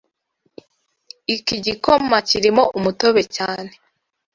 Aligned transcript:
Iki 1.35 1.55
gikoma 1.65 2.17
kirimo 2.29 2.63
umutobe 2.77 3.21
cyane. 3.35 3.71